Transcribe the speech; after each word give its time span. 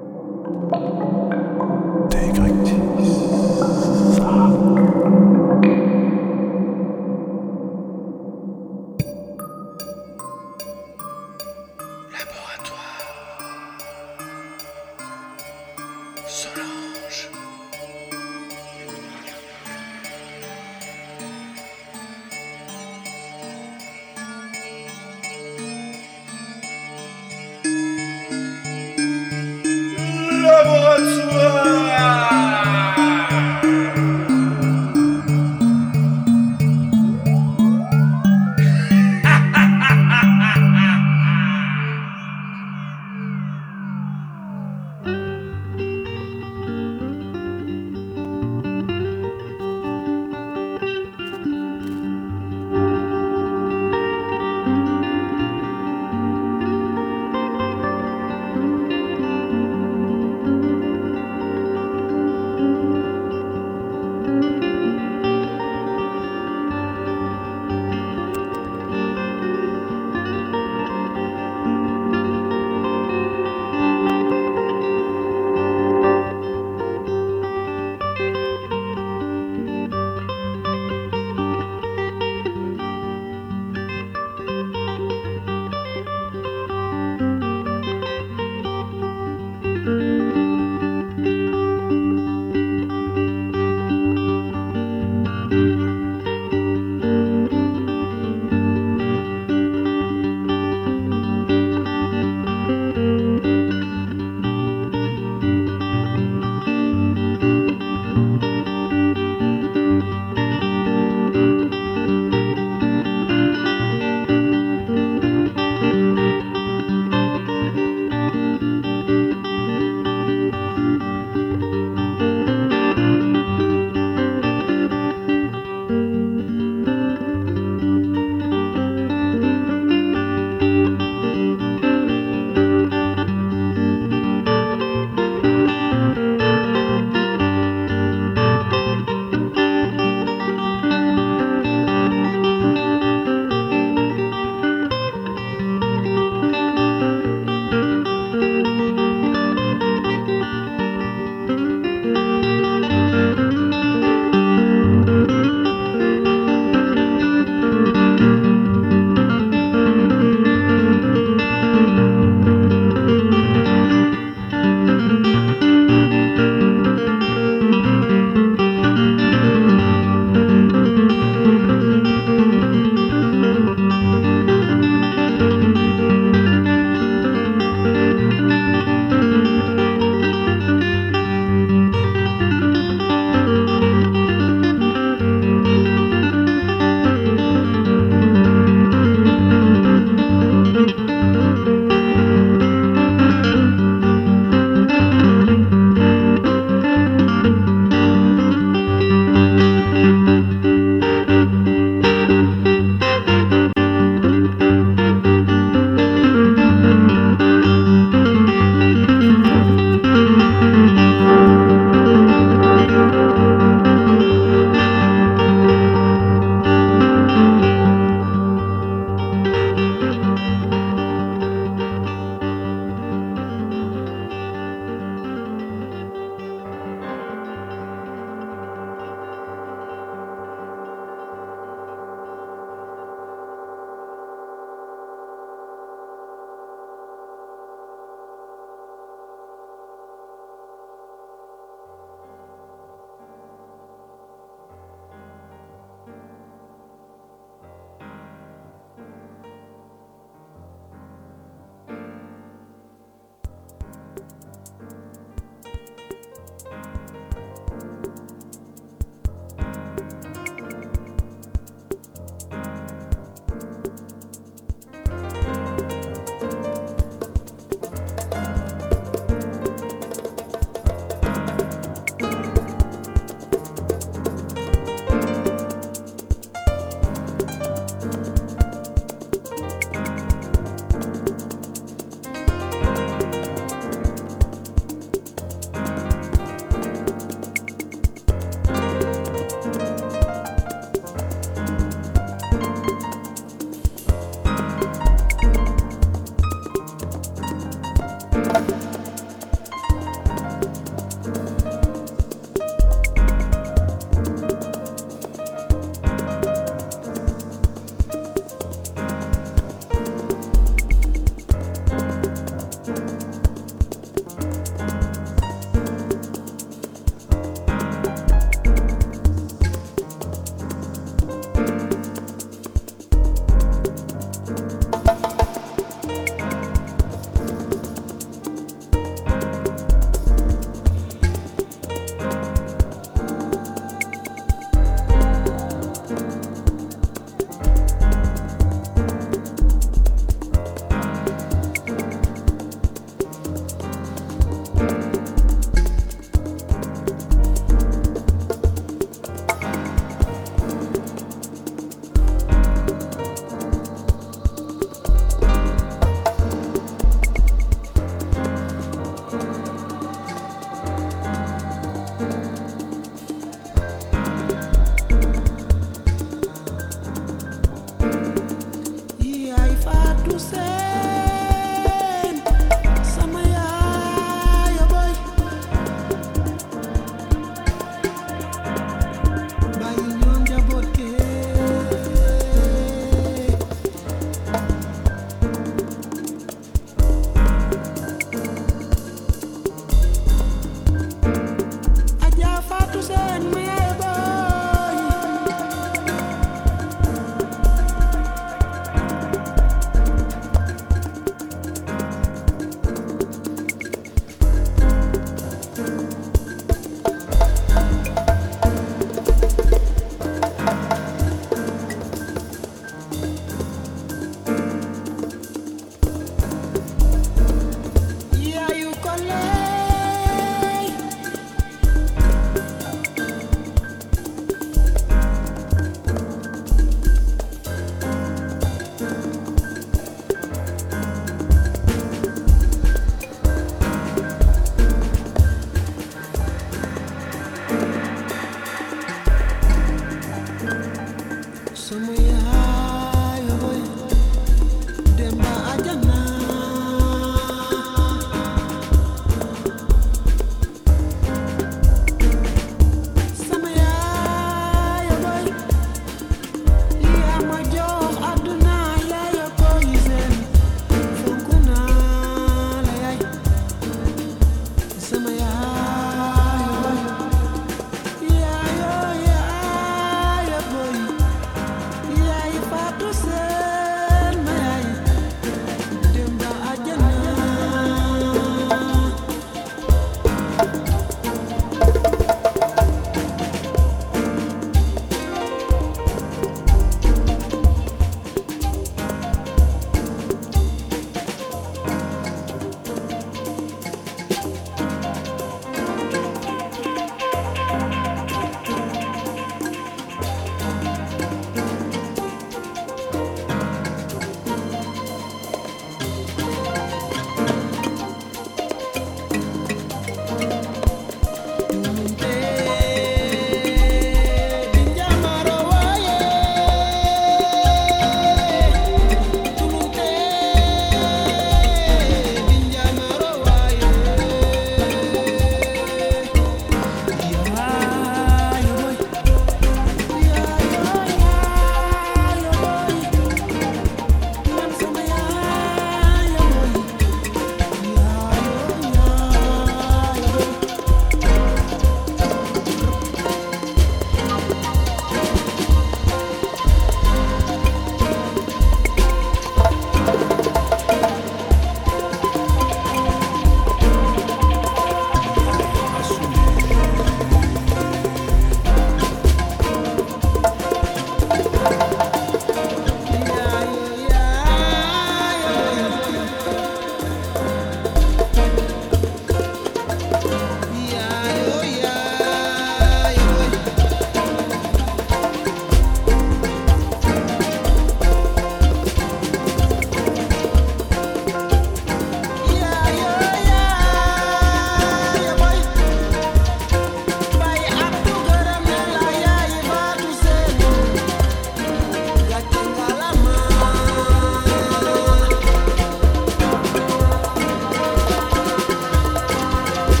Det 0.00 0.06
er 2.14 2.26
ikke 2.28 2.42
rigtigt. 2.42 2.82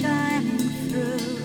Shining 0.00 0.58
through. 0.88 1.39